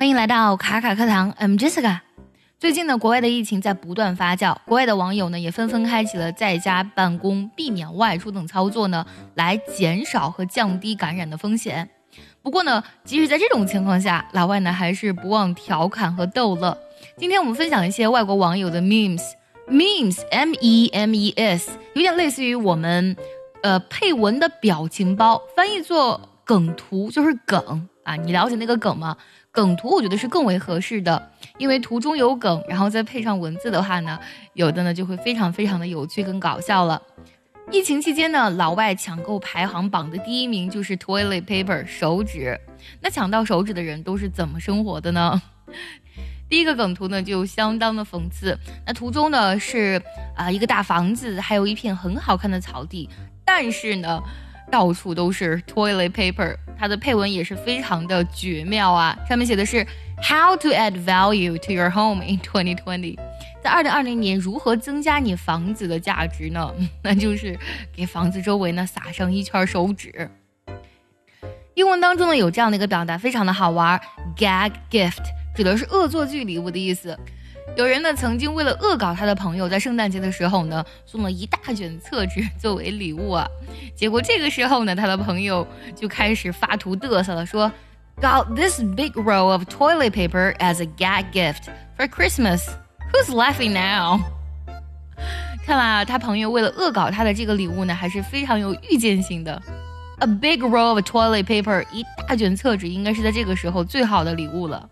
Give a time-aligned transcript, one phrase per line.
[0.00, 1.98] 欢迎来到卡卡课堂，I'm Jessica。
[2.58, 11.86] 最近呢，国外的疫情在不断发酵，国外的网友呢也纷纷开启了在家办公、避免外出等操作呢，来减少和降低感染的风险。
[12.40, 16.78] 不过呢，即使在这种情况下，老外呢还是不忘调侃和逗乐。
[17.18, 23.14] 今天我们分享一些外国网友的 memes，memes，m e m e s，有点类似于我们
[23.62, 29.16] 呃配文的表情包，翻译作梗图就是梗啊，你了解那个梗吗？
[29.52, 34.18] 梗图我觉得是更为合适的，因为图中有梗，然后再配上文字的话呢，
[34.54, 37.02] 有的呢就会非常非常的有趣跟搞笑了。
[37.72, 42.58] 疫情期间呢，老外抢购排行榜的第一名就是 toilet paper 手纸。
[43.00, 45.42] 那抢到手指的人都是怎么生活的呢？
[46.48, 48.56] 第一个梗图呢就相当的讽刺。
[48.86, 50.00] 那图中呢是
[50.36, 53.08] 啊一个大房子，还有一片很好看的草地，
[53.44, 54.22] 但是呢。
[54.70, 59.18] 到处都是 toilet paper，它的配文也是非常的绝妙啊！
[59.28, 59.84] 上面写的是
[60.22, 63.18] How to add value to your home in 2020，
[63.62, 66.72] 在二零二零年如何增加你房子的价值呢？
[67.02, 67.58] 那就是
[67.92, 70.30] 给房子周围呢撒上一圈手纸。
[71.74, 73.98] 英文当中呢有这样的一个表达，非常的好玩
[74.36, 75.24] ，gag gift
[75.56, 77.18] 指的是恶作剧礼物的意思。
[77.76, 83.46] 有人呢曾经为了恶搞他的朋友，在圣诞节的时候呢送了一大卷厕纸 作为礼物啊，
[83.96, 87.70] 结果这个时候呢他的朋友就开始发图嘚瑟了，说
[88.20, 92.68] ，Got this big roll of toilet paper as a gag gift for Christmas.
[93.12, 94.20] Who's laughing now?
[95.64, 99.60] 看来啊，他朋友为了恶搞他的这个礼物呢，还是非常有预见性的。
[100.18, 104.86] A big roll of toilet paper，一大卷厕纸，应该是在这个时候最好的礼物了。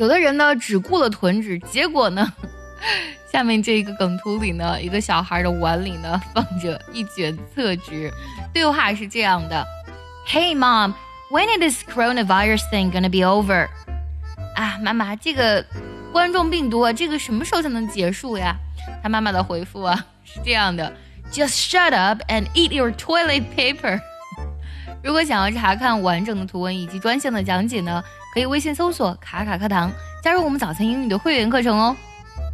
[0.00, 2.32] 有的人呢只顾了囤纸，结果呢，
[3.30, 8.10] 下面这一个梗图里呢，一个小孩的碗里呢放着一卷厕纸，
[8.50, 9.62] 对话是这样的
[10.26, 10.94] ：Hey mom,
[11.30, 13.68] when is this coronavirus thing gonna be over？
[14.56, 15.62] 啊，妈妈，这个
[16.10, 18.56] 冠状病毒啊，这个什么时候才能结束呀？
[19.02, 20.90] 他妈妈的回复啊是这样的
[21.30, 24.00] ：Just shut up and eat your toilet paper。
[25.04, 28.02] 如果想要查看完整的图文以及专项的讲解呢？
[28.32, 29.90] 可以微信搜索“卡卡课堂”，
[30.22, 31.96] 加入我们早餐英语的会员课程哦。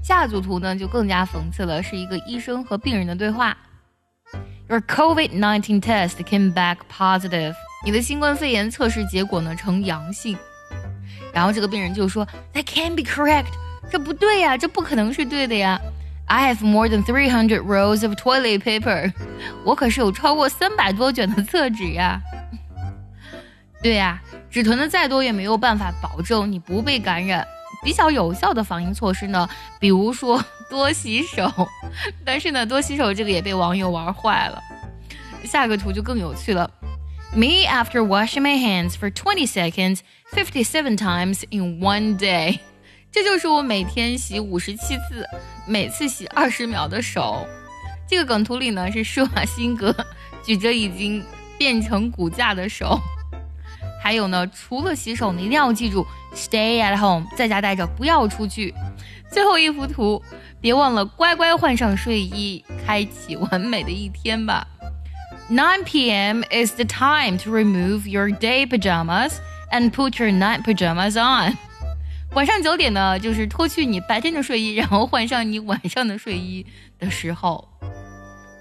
[0.03, 3.57] 下组图呢就更加讽刺了，是一个医生和病人的对话。
[4.69, 7.55] Your COVID-19 test came back positive。
[7.85, 10.37] 你的新冠肺炎测试结果呢呈阳性。
[11.33, 13.47] 然后这个病人就说：“That can't be correct。”
[13.93, 15.81] 这不对呀，这不可能是对的呀。
[16.27, 19.13] I have more than three hundred rolls of toilet paper。
[19.65, 22.21] 我可是有超过三百多卷的厕纸呀。
[23.87, 24.21] 对呀。
[24.51, 27.47] 纸囤的再多也没有办法保证你不被感染。
[27.85, 29.49] 比较有效的防疫措施呢，
[29.79, 31.49] 比如说 多洗手。
[32.25, 34.61] 但是呢，多洗手这个也被网友玩坏了。
[35.45, 36.69] 下个图就更有趣了。
[37.33, 40.01] Me after washing my hands for twenty seconds,
[40.33, 42.59] fifty-seven times in one day。
[43.13, 45.25] 这就是我每天洗五十七次，
[45.65, 47.47] 每次洗二十秒的手。
[48.09, 49.95] 这个梗图里呢是施瓦辛格
[50.43, 51.25] 举着已经
[51.57, 53.01] 变成骨架的手。
[54.07, 58.73] 还有呢，除了洗手，你一定要记住，stay at home，在家待着，不要出去。
[59.33, 60.23] 最后一幅图，
[60.61, 64.65] 别忘了乖乖换上睡衣，开启完美的一天吧。
[65.51, 66.43] 9 p.m.
[66.53, 69.39] is the time to remove your day pajamas
[69.73, 71.57] and put your night pajamas on。
[72.35, 76.65] 晚上九点呢，就是脱去你白天的睡衣，然后换上你晚上的睡衣
[77.01, 77.69] 的时候。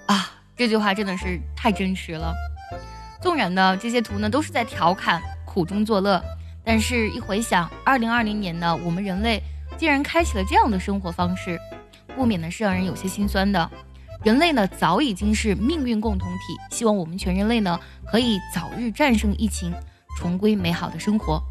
[0.08, 2.34] 啊，这句话真的是太真实了。
[3.22, 5.22] 纵然呢，这些图呢都是在调侃。
[5.56, 6.22] 苦中作乐，
[6.62, 9.42] 但是，一回想，二零二零年呢，我们人类
[9.78, 11.58] 竟然开启了这样的生活方式，
[12.14, 13.70] 不免呢是让人有些心酸的。
[14.22, 19.72] 人类呢，早已经是命运共同体，希望我们全人类呢可以早日战胜疫情，
[20.18, 21.42] 重归美好的生活。